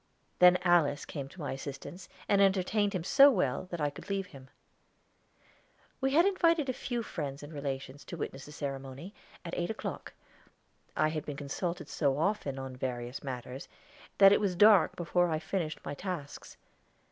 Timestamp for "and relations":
7.43-8.03